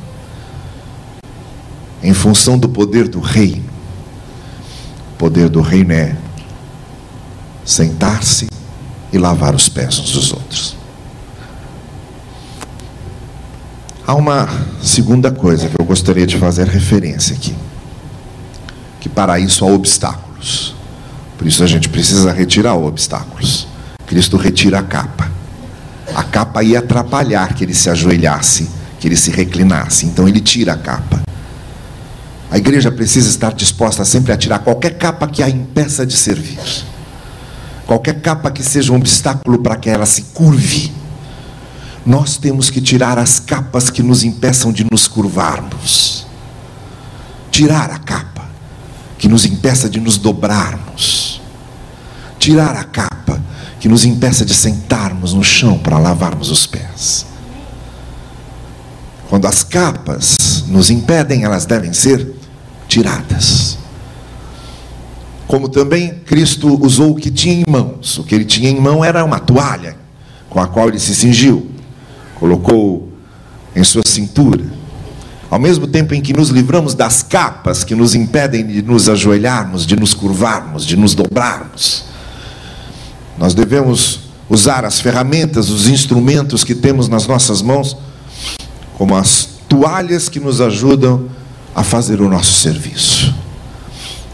em 2.03 2.15
função 2.15 2.57
do 2.57 2.71
poder 2.71 3.07
do 3.07 3.21
reino. 3.21 3.71
O 5.15 5.19
poder 5.19 5.51
do 5.51 5.61
reino 5.61 5.93
é 5.93 6.17
sentar-se 7.67 8.49
e 9.13 9.19
lavar 9.19 9.55
os 9.55 9.69
pés 9.69 9.99
uns 9.99 10.13
dos 10.13 10.33
outros. 10.33 10.77
Há 14.07 14.15
uma 14.15 14.49
segunda 14.83 15.31
coisa 15.31 15.69
que 15.69 15.81
eu 15.81 15.85
gostaria 15.85 16.27
de 16.27 16.37
fazer 16.37 16.67
referência 16.67 17.37
aqui. 17.37 17.55
Que 19.01 19.09
para 19.09 19.39
isso 19.39 19.65
há 19.65 19.69
obstáculos. 19.69 20.75
Por 21.39 21.47
isso 21.47 21.63
a 21.63 21.67
gente 21.67 21.89
precisa 21.89 22.33
retirar 22.33 22.75
obstáculos. 22.75 23.67
Cristo 24.07 24.37
retira 24.37 24.81
a 24.81 24.83
capa. 24.83 25.31
A 26.15 26.23
capa 26.25 26.63
ia 26.63 26.81
atrapalhar 26.81 27.55
que 27.55 27.65
ele 27.65 27.75
se 27.75 27.89
ajoelhasse, 27.89 28.69
que 28.99 29.09
ele 29.09 29.17
se 29.17 29.31
reclinasse. 29.31 30.07
Então 30.07 30.29
ele 30.29 30.41
tira 30.41 30.73
a 30.73 30.77
capa. 30.77 31.23
A 32.51 32.59
igreja 32.59 32.91
precisa 32.91 33.31
estar 33.31 33.53
disposta 33.55 34.05
sempre 34.05 34.33
a 34.33 34.37
tirar 34.37 34.59
qualquer 34.59 34.99
capa 34.99 35.27
que 35.27 35.43
a 35.43 35.49
impeça 35.49 36.05
de 36.05 36.17
servir. 36.17 36.59
Qualquer 37.93 38.23
capa 38.23 38.51
que 38.51 38.63
seja 38.63 38.91
um 38.91 38.97
obstáculo 38.97 39.59
para 39.59 39.77
que 39.77 39.91
ela 39.91 40.07
se 40.07 40.23
curve 40.33 40.91
nós 42.07 42.39
temos 42.39 42.71
que 42.71 42.81
tirar 42.81 43.19
as 43.19 43.39
capas 43.39 43.91
que 43.91 44.03
nos 44.03 44.25
impeçam 44.25 44.73
de 44.73 44.87
nos 44.91 45.07
curvarmos. 45.07 46.27
Tirar 47.51 47.91
a 47.91 47.99
capa 47.99 48.49
que 49.19 49.29
nos 49.29 49.45
impeça 49.45 49.91
de 49.91 50.01
nos 50.01 50.17
dobrarmos. 50.17 51.43
Tirar 52.39 52.75
a 52.77 52.85
capa 52.85 53.39
que 53.79 53.91
nos 53.91 54.07
impeça 54.07 54.43
de 54.43 54.55
sentarmos 54.55 55.35
no 55.35 55.45
chão 55.45 55.79
para 55.79 55.99
lavarmos 55.99 56.51
os 56.51 56.67
pés. 56.67 57.27
Quando 59.29 59.45
as 59.45 59.63
capas 59.63 60.65
nos 60.67 60.89
impedem, 60.89 61.45
elas 61.45 61.67
devem 61.67 61.93
ser 61.93 62.27
tiradas. 62.89 63.82
Como 65.53 65.69
também 65.69 66.15
Cristo 66.25 66.83
usou 66.83 67.11
o 67.11 67.15
que 67.15 67.31
tinha 67.31 67.53
em 67.57 67.65
mãos. 67.69 68.17
O 68.17 68.25
que 68.25 68.35
ele 68.35 68.47
tinha 68.47 68.71
em 68.71 68.81
mão 68.81 69.05
era 69.05 69.23
uma 69.23 69.39
toalha 69.39 69.99
com 70.49 70.59
a 70.59 70.67
qual 70.67 70.89
ele 70.89 70.99
se 70.99 71.15
cingiu 71.15 71.71
colocou 72.41 73.13
em 73.77 73.85
sua 73.85 74.01
cintura. 74.07 74.65
Ao 75.51 75.59
mesmo 75.59 75.87
tempo 75.87 76.15
em 76.15 76.23
que 76.23 76.33
nos 76.33 76.49
livramos 76.49 76.95
das 76.95 77.23
capas 77.23 77.85
que 77.85 77.95
nos 77.95 78.15
impedem 78.15 78.67
de 78.67 78.81
nos 78.81 79.11
ajoelharmos, 79.11 79.85
de 79.85 79.95
nos 79.95 80.15
curvarmos, 80.15 80.87
de 80.87 80.97
nos 80.97 81.15
dobrarmos, 81.15 82.07
nós 83.37 83.53
devemos 83.53 84.21
usar 84.49 84.87
as 84.87 85.03
ferramentas, 85.03 85.69
os 85.69 85.87
instrumentos 85.87 86.65
que 86.65 86.75
temos 86.75 87.09
nas 87.09 87.27
nossas 87.27 87.61
mãos, 87.61 87.95
como 88.97 89.15
as 89.15 89.51
toalhas 89.69 90.31
que 90.31 90.41
nos 90.41 90.63
ajudam 90.63 91.29
a 91.75 91.85
fazer 91.85 92.23
o 92.23 92.29
nosso 92.31 92.55
serviço. 92.55 93.35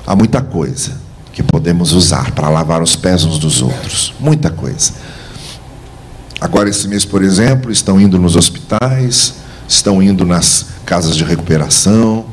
Há 0.07 0.15
muita 0.15 0.41
coisa 0.41 1.08
que 1.39 1.43
podemos 1.45 1.93
usar 1.93 2.33
para 2.33 2.49
lavar 2.49 2.83
os 2.83 2.97
pés 2.97 3.23
uns 3.23 3.39
dos 3.39 3.63
outros, 3.63 4.13
muita 4.19 4.51
coisa. 4.51 4.91
Agora, 6.41 6.69
esse 6.69 6.89
mês, 6.89 7.05
por 7.05 7.23
exemplo, 7.23 7.71
estão 7.71 8.01
indo 8.01 8.19
nos 8.19 8.35
hospitais, 8.35 9.35
estão 9.69 10.03
indo 10.03 10.27
nas 10.27 10.67
casas 10.85 11.17
de 11.17 11.23
recuperação. 11.23 12.25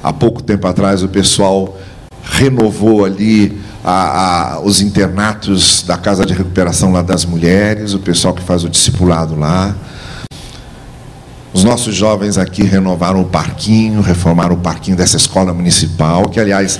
Há 0.00 0.12
pouco 0.12 0.40
tempo 0.40 0.64
atrás, 0.68 1.02
o 1.02 1.08
pessoal 1.08 1.76
renovou 2.22 3.04
ali 3.04 3.60
a, 3.82 4.52
a, 4.54 4.60
os 4.60 4.80
internatos 4.80 5.82
da 5.84 5.98
casa 5.98 6.24
de 6.24 6.32
recuperação 6.32 6.92
lá 6.92 7.02
das 7.02 7.24
mulheres, 7.24 7.94
o 7.94 7.98
pessoal 7.98 8.32
que 8.32 8.44
faz 8.44 8.62
o 8.62 8.68
discipulado 8.68 9.34
lá. 9.34 9.74
Os 11.52 11.64
nossos 11.64 11.96
jovens 11.96 12.38
aqui 12.38 12.62
renovaram 12.62 13.22
o 13.22 13.24
parquinho, 13.24 14.00
reformaram 14.00 14.54
o 14.54 14.58
parquinho 14.58 14.96
dessa 14.96 15.16
escola 15.16 15.52
municipal, 15.52 16.28
que 16.28 16.38
aliás 16.38 16.78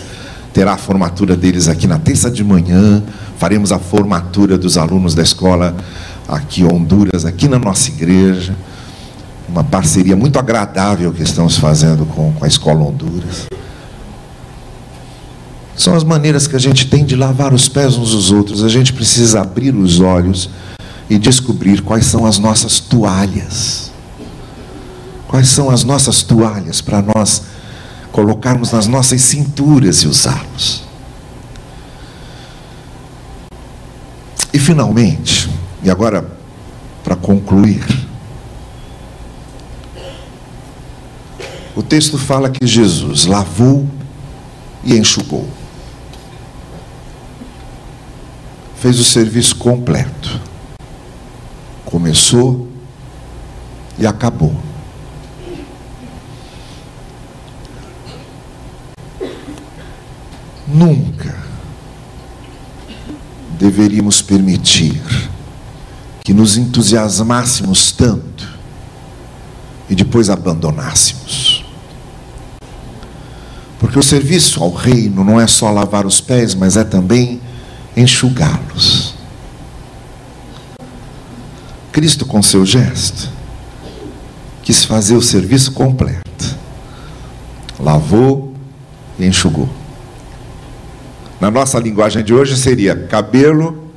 terá 0.52 0.74
a 0.74 0.76
formatura 0.76 1.36
deles 1.36 1.68
aqui 1.68 1.86
na 1.86 1.98
terça 1.98 2.30
de 2.30 2.42
manhã. 2.42 3.02
Faremos 3.38 3.72
a 3.72 3.78
formatura 3.78 4.58
dos 4.58 4.76
alunos 4.76 5.14
da 5.14 5.22
escola 5.22 5.74
aqui 6.28 6.64
Honduras, 6.64 7.24
aqui 7.24 7.48
na 7.48 7.58
nossa 7.58 7.88
igreja. 7.88 8.54
Uma 9.48 9.64
parceria 9.64 10.16
muito 10.16 10.38
agradável 10.38 11.12
que 11.12 11.22
estamos 11.22 11.56
fazendo 11.56 12.06
com, 12.06 12.32
com 12.32 12.44
a 12.44 12.48
escola 12.48 12.80
Honduras. 12.80 13.46
São 15.76 15.94
as 15.94 16.04
maneiras 16.04 16.46
que 16.46 16.54
a 16.54 16.58
gente 16.58 16.86
tem 16.88 17.04
de 17.04 17.16
lavar 17.16 17.54
os 17.54 17.68
pés 17.68 17.96
uns 17.96 18.10
dos 18.10 18.30
outros. 18.30 18.62
A 18.62 18.68
gente 18.68 18.92
precisa 18.92 19.40
abrir 19.40 19.74
os 19.74 19.98
olhos 19.98 20.50
e 21.08 21.18
descobrir 21.18 21.80
quais 21.80 22.06
são 22.06 22.26
as 22.26 22.38
nossas 22.38 22.78
toalhas. 22.80 23.90
Quais 25.26 25.48
são 25.48 25.70
as 25.70 25.82
nossas 25.82 26.22
toalhas 26.22 26.80
para 26.80 27.02
nós 27.02 27.42
colocarmos 28.12 28.72
nas 28.72 28.86
nossas 28.86 29.22
cinturas 29.22 29.98
e 29.98 30.08
usarmos. 30.08 30.84
E 34.52 34.58
finalmente, 34.58 35.48
e 35.82 35.90
agora 35.90 36.28
para 37.04 37.16
concluir, 37.16 37.84
o 41.74 41.82
texto 41.82 42.18
fala 42.18 42.50
que 42.50 42.66
Jesus 42.66 43.26
lavou 43.26 43.88
e 44.84 44.96
enxugou. 44.96 45.48
Fez 48.76 48.98
o 48.98 49.04
serviço 49.04 49.56
completo. 49.56 50.40
Começou 51.84 52.68
e 53.98 54.06
acabou. 54.06 54.69
Nunca 60.72 61.34
deveríamos 63.58 64.22
permitir 64.22 65.02
que 66.24 66.32
nos 66.32 66.56
entusiasmássemos 66.56 67.92
tanto 67.92 68.48
e 69.88 69.94
depois 69.94 70.30
abandonássemos. 70.30 71.64
Porque 73.78 73.98
o 73.98 74.02
serviço 74.02 74.62
ao 74.62 74.72
reino 74.72 75.24
não 75.24 75.40
é 75.40 75.46
só 75.46 75.70
lavar 75.70 76.06
os 76.06 76.20
pés, 76.20 76.54
mas 76.54 76.76
é 76.76 76.84
também 76.84 77.40
enxugá-los. 77.96 79.14
Cristo, 81.90 82.24
com 82.24 82.40
seu 82.40 82.64
gesto, 82.64 83.28
quis 84.62 84.84
fazer 84.84 85.16
o 85.16 85.22
serviço 85.22 85.72
completo. 85.72 86.56
Lavou 87.80 88.54
e 89.18 89.26
enxugou. 89.26 89.79
Na 91.40 91.50
nossa 91.50 91.78
linguagem 91.78 92.22
de 92.22 92.34
hoje 92.34 92.54
seria 92.56 92.94
cabelo, 92.94 93.90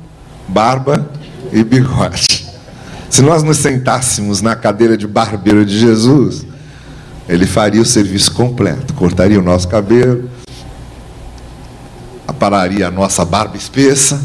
barba 0.48 1.10
e 1.52 1.62
bigode. 1.62 2.46
Se 3.10 3.20
nós 3.20 3.42
nos 3.42 3.58
sentássemos 3.58 4.40
na 4.40 4.56
cadeira 4.56 4.96
de 4.96 5.06
barbeiro 5.06 5.64
de 5.64 5.78
Jesus, 5.78 6.46
ele 7.28 7.46
faria 7.46 7.82
o 7.82 7.84
serviço 7.84 8.32
completo, 8.32 8.94
cortaria 8.94 9.38
o 9.38 9.42
nosso 9.42 9.68
cabelo, 9.68 10.28
apararia 12.26 12.88
a 12.88 12.90
nossa 12.90 13.24
barba 13.24 13.58
espessa 13.58 14.20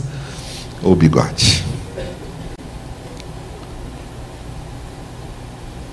ou 0.82 0.96
bigode. 0.96 1.66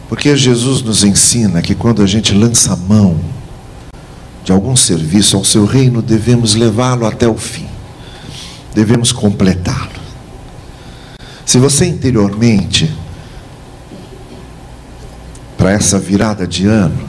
Porque 0.08 0.36
Jesus 0.36 0.80
nos 0.80 1.02
ensina 1.02 1.60
que 1.60 1.74
quando 1.74 2.02
a 2.02 2.06
gente 2.06 2.32
lança 2.32 2.72
a 2.72 2.76
mão 2.76 3.18
de 4.46 4.52
algum 4.52 4.76
serviço 4.76 5.36
ao 5.36 5.44
seu 5.44 5.64
reino, 5.64 6.00
devemos 6.00 6.54
levá-lo 6.54 7.04
até 7.04 7.26
o 7.26 7.36
fim, 7.36 7.66
devemos 8.72 9.10
completá-lo. 9.10 10.00
Se 11.44 11.58
você 11.58 11.84
interiormente, 11.86 12.94
para 15.58 15.72
essa 15.72 15.98
virada 15.98 16.46
de 16.46 16.64
ano, 16.64 17.08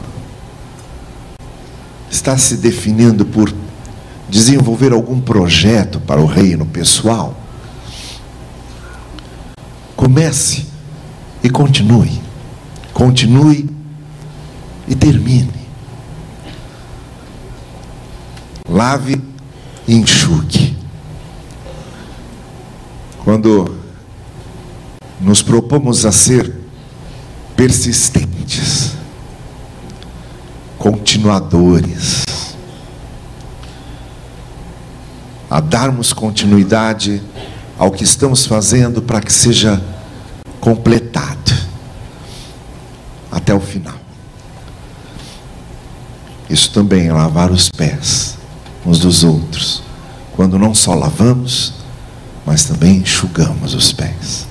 está 2.10 2.36
se 2.36 2.56
definindo 2.56 3.24
por 3.24 3.54
desenvolver 4.28 4.92
algum 4.92 5.20
projeto 5.20 6.00
para 6.00 6.20
o 6.20 6.26
reino 6.26 6.66
pessoal, 6.66 7.38
comece 9.94 10.66
e 11.40 11.48
continue. 11.48 12.20
Continue 12.92 13.70
e 14.88 14.96
termine. 14.96 15.57
Lave 18.68 19.22
e 19.86 19.94
enxugue. 19.94 20.76
Quando 23.24 23.78
nos 25.20 25.42
propomos 25.42 26.04
a 26.04 26.12
ser 26.12 26.54
persistentes, 27.56 28.92
continuadores, 30.78 32.24
a 35.50 35.60
darmos 35.60 36.12
continuidade 36.12 37.22
ao 37.78 37.90
que 37.90 38.04
estamos 38.04 38.46
fazendo 38.46 39.00
para 39.00 39.20
que 39.20 39.32
seja 39.32 39.82
completado 40.60 41.52
até 43.30 43.54
o 43.54 43.60
final. 43.60 43.96
Isso 46.48 46.72
também 46.72 47.08
é 47.08 47.12
lavar 47.12 47.50
os 47.50 47.68
pés 47.68 48.37
uns 48.88 48.98
dos 48.98 49.22
outros, 49.22 49.82
quando 50.34 50.58
não 50.58 50.74
só 50.74 50.94
lavamos, 50.94 51.74
mas 52.46 52.64
também 52.64 52.96
enxugamos 52.98 53.74
os 53.74 53.92
pés. 53.92 54.46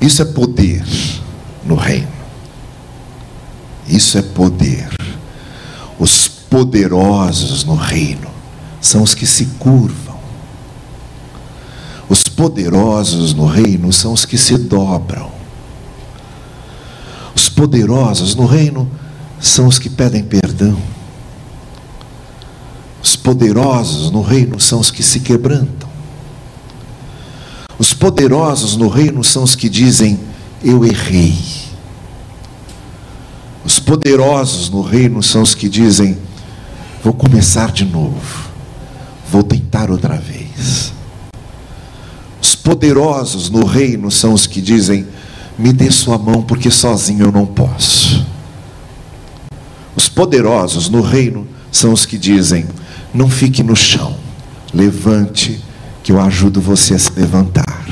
Isso 0.00 0.22
é 0.22 0.24
poder 0.24 0.82
no 1.62 1.74
reino. 1.74 2.08
Isso 3.86 4.16
é 4.16 4.22
poder. 4.22 4.88
Os 5.98 6.26
poderosos 6.26 7.62
no 7.64 7.74
reino 7.74 8.30
são 8.80 9.02
os 9.02 9.12
que 9.12 9.26
se 9.26 9.44
curvam. 9.58 10.18
Os 12.08 12.22
poderosos 12.22 13.34
no 13.34 13.44
reino 13.44 13.92
são 13.92 14.14
os 14.14 14.24
que 14.24 14.38
se 14.38 14.56
dobram. 14.56 15.30
Os 17.34 17.50
poderosos 17.50 18.34
no 18.34 18.46
reino 18.46 18.90
são 19.38 19.66
os 19.66 19.78
que 19.78 19.90
pedem 19.90 20.22
perdão. 20.22 20.80
Os 23.20 23.24
poderosos 23.24 24.10
no 24.10 24.22
reino 24.22 24.58
são 24.58 24.80
os 24.80 24.90
que 24.90 25.02
se 25.02 25.20
quebrantam. 25.20 25.90
Os 27.78 27.92
poderosos 27.92 28.78
no 28.78 28.88
reino 28.88 29.22
são 29.22 29.42
os 29.42 29.54
que 29.54 29.68
dizem: 29.68 30.18
Eu 30.64 30.86
errei. 30.86 31.36
Os 33.62 33.78
poderosos 33.78 34.70
no 34.70 34.80
reino 34.80 35.22
são 35.22 35.42
os 35.42 35.54
que 35.54 35.68
dizem: 35.68 36.16
Vou 37.04 37.12
começar 37.12 37.70
de 37.72 37.84
novo. 37.84 38.48
Vou 39.30 39.42
tentar 39.42 39.90
outra 39.90 40.16
vez. 40.16 40.90
Os 42.40 42.54
poderosos 42.54 43.50
no 43.50 43.66
reino 43.66 44.10
são 44.10 44.32
os 44.32 44.46
que 44.46 44.62
dizem: 44.62 45.06
Me 45.58 45.74
dê 45.74 45.90
sua 45.90 46.16
mão, 46.16 46.40
porque 46.40 46.70
sozinho 46.70 47.26
eu 47.26 47.32
não 47.32 47.44
posso. 47.44 48.24
Os 49.94 50.08
poderosos 50.08 50.88
no 50.88 51.02
reino 51.02 51.46
são 51.70 51.92
os 51.92 52.06
que 52.06 52.16
dizem: 52.16 52.66
não 53.12 53.28
fique 53.28 53.62
no 53.62 53.76
chão. 53.76 54.16
Levante, 54.72 55.60
que 56.02 56.12
eu 56.12 56.20
ajudo 56.20 56.60
você 56.60 56.94
a 56.94 56.98
se 56.98 57.12
levantar. 57.12 57.86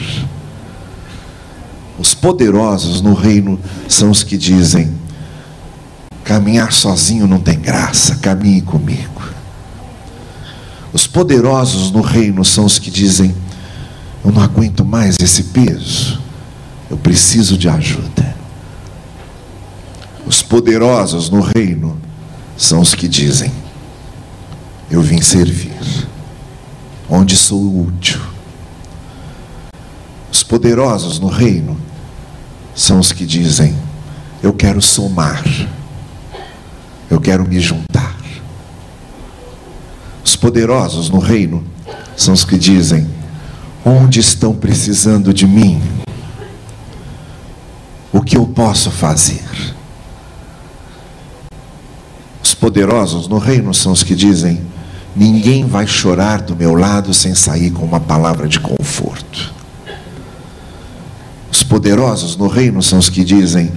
Os 1.98 2.14
poderosos 2.14 3.00
no 3.00 3.12
reino 3.12 3.58
são 3.88 4.10
os 4.10 4.22
que 4.22 4.36
dizem: 4.36 4.92
caminhar 6.22 6.72
sozinho 6.72 7.26
não 7.26 7.40
tem 7.40 7.58
graça, 7.58 8.16
caminhe 8.16 8.62
comigo. 8.62 9.22
Os 10.92 11.06
poderosos 11.06 11.90
no 11.90 12.00
reino 12.00 12.44
são 12.44 12.64
os 12.64 12.78
que 12.78 12.90
dizem: 12.90 13.34
eu 14.24 14.30
não 14.30 14.42
aguento 14.42 14.84
mais 14.84 15.16
esse 15.20 15.44
peso, 15.44 16.20
eu 16.88 16.96
preciso 16.96 17.58
de 17.58 17.68
ajuda. 17.68 18.36
Os 20.26 20.42
poderosos 20.42 21.30
no 21.30 21.40
reino 21.40 21.98
são 22.56 22.80
os 22.80 22.94
que 22.94 23.08
dizem: 23.08 23.50
eu 24.90 25.00
vim 25.02 25.20
servir, 25.20 26.08
onde 27.08 27.36
sou 27.36 27.86
útil. 27.86 28.20
Os 30.32 30.42
poderosos 30.42 31.18
no 31.18 31.28
reino 31.28 31.76
são 32.74 32.98
os 32.98 33.12
que 33.12 33.26
dizem: 33.26 33.76
Eu 34.42 34.52
quero 34.52 34.80
somar, 34.80 35.44
eu 37.10 37.20
quero 37.20 37.46
me 37.46 37.60
juntar. 37.60 38.16
Os 40.24 40.36
poderosos 40.36 41.10
no 41.10 41.18
reino 41.18 41.64
são 42.16 42.34
os 42.34 42.44
que 42.44 42.58
dizem: 42.58 43.08
Onde 43.84 44.20
estão 44.20 44.54
precisando 44.54 45.32
de 45.32 45.46
mim? 45.46 45.80
o 48.12 48.22
que 48.22 48.36
eu 48.36 48.46
posso 48.46 48.90
fazer? 48.90 49.44
Os 52.42 52.54
poderosos 52.54 53.28
no 53.28 53.38
reino 53.38 53.72
são 53.74 53.92
os 53.92 54.02
que 54.02 54.14
dizem: 54.14 54.60
ninguém 55.14 55.66
vai 55.66 55.86
chorar 55.86 56.42
do 56.42 56.54
meu 56.56 56.74
lado 56.74 57.12
sem 57.12 57.34
sair 57.34 57.70
com 57.70 57.84
uma 57.84 58.00
palavra 58.00 58.48
de 58.48 58.60
conforto. 58.60 59.52
Os 61.50 61.62
poderosos 61.62 62.36
no 62.36 62.46
reino 62.46 62.82
são 62.82 62.98
os 62.98 63.08
que 63.08 63.24
dizem: 63.24 63.72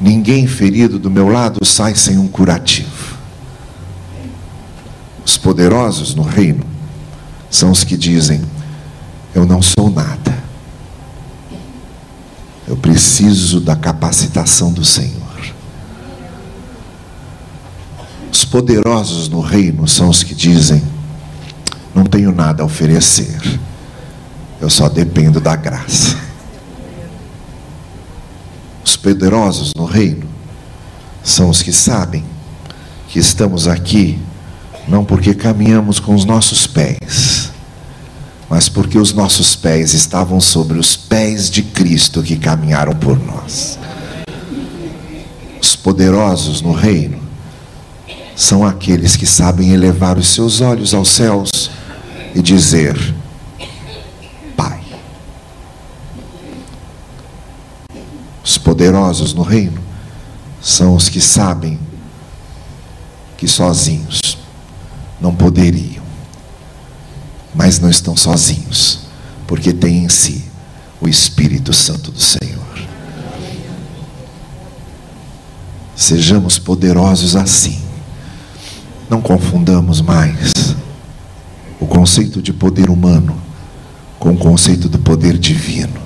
ninguém 0.00 0.46
ferido 0.46 0.98
do 0.98 1.10
meu 1.10 1.28
lado 1.28 1.64
sai 1.64 1.94
sem 1.94 2.18
um 2.18 2.26
curativo. 2.26 3.14
Os 5.24 5.36
poderosos 5.36 6.14
no 6.14 6.22
reino 6.22 6.64
são 7.50 7.70
os 7.70 7.84
que 7.84 7.96
dizem: 7.96 8.42
eu 9.34 9.44
não 9.44 9.60
sou 9.60 9.90
nada. 9.90 10.32
Eu 12.66 12.76
preciso 12.76 13.60
da 13.60 13.74
capacitação 13.74 14.72
do 14.72 14.84
Senhor. 14.84 15.22
Os 18.32 18.43
poderosos 18.54 19.28
no 19.28 19.40
reino 19.40 19.88
são 19.88 20.08
os 20.08 20.22
que 20.22 20.32
dizem: 20.32 20.80
não 21.92 22.04
tenho 22.04 22.30
nada 22.30 22.62
a 22.62 22.66
oferecer, 22.66 23.58
eu 24.60 24.70
só 24.70 24.88
dependo 24.88 25.40
da 25.40 25.56
graça. 25.56 26.16
Os 28.84 28.96
poderosos 28.96 29.72
no 29.76 29.84
reino 29.84 30.28
são 31.20 31.50
os 31.50 31.62
que 31.62 31.72
sabem 31.72 32.24
que 33.08 33.18
estamos 33.18 33.66
aqui 33.66 34.20
não 34.86 35.04
porque 35.04 35.34
caminhamos 35.34 35.98
com 35.98 36.14
os 36.14 36.24
nossos 36.24 36.64
pés, 36.64 37.50
mas 38.48 38.68
porque 38.68 38.98
os 38.98 39.12
nossos 39.12 39.56
pés 39.56 39.94
estavam 39.94 40.40
sobre 40.40 40.78
os 40.78 40.94
pés 40.94 41.50
de 41.50 41.60
Cristo 41.60 42.22
que 42.22 42.36
caminharam 42.36 42.94
por 42.94 43.18
nós. 43.18 43.80
Os 45.60 45.74
poderosos 45.74 46.62
no 46.62 46.70
reino 46.70 47.23
são 48.36 48.66
aqueles 48.66 49.16
que 49.16 49.26
sabem 49.26 49.72
elevar 49.72 50.18
os 50.18 50.28
seus 50.28 50.60
olhos 50.60 50.92
aos 50.92 51.08
céus 51.08 51.70
e 52.34 52.42
dizer: 52.42 52.96
Pai. 54.56 54.80
Os 58.42 58.58
poderosos 58.58 59.32
no 59.34 59.42
reino 59.42 59.80
são 60.60 60.96
os 60.96 61.08
que 61.08 61.20
sabem 61.20 61.78
que 63.36 63.46
sozinhos 63.46 64.20
não 65.20 65.34
poderiam, 65.34 66.02
mas 67.54 67.78
não 67.78 67.88
estão 67.88 68.16
sozinhos, 68.16 69.00
porque 69.46 69.72
têm 69.72 70.04
em 70.04 70.08
si 70.08 70.44
o 71.00 71.08
Espírito 71.08 71.72
Santo 71.72 72.10
do 72.10 72.20
Senhor. 72.20 72.64
Sejamos 75.94 76.58
poderosos 76.58 77.36
assim 77.36 77.83
não 79.08 79.20
confundamos 79.20 80.00
mais 80.00 80.52
o 81.80 81.86
conceito 81.86 82.40
de 82.40 82.52
poder 82.52 82.90
humano 82.90 83.36
com 84.18 84.32
o 84.32 84.36
conceito 84.36 84.88
do 84.88 84.98
poder 84.98 85.36
divino. 85.36 86.00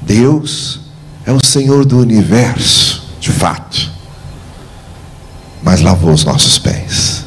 Deus 0.00 0.80
é 1.26 1.32
o 1.32 1.44
Senhor 1.44 1.84
do 1.84 1.98
universo, 1.98 3.02
de 3.18 3.32
fato, 3.32 3.90
mas 5.62 5.80
lavou 5.80 6.12
os 6.12 6.24
nossos 6.24 6.58
pés. 6.58 7.24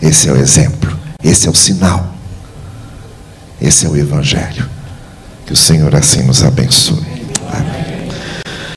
Esse 0.00 0.28
é 0.28 0.32
o 0.32 0.36
exemplo, 0.36 0.96
esse 1.22 1.48
é 1.48 1.50
o 1.50 1.54
sinal, 1.54 2.14
esse 3.60 3.86
é 3.86 3.88
o 3.88 3.96
Evangelho. 3.96 4.68
Que 5.46 5.52
o 5.52 5.56
Senhor 5.56 5.94
assim 5.94 6.22
nos 6.22 6.42
abençoe. 6.42 7.04
Amém. 7.52 7.93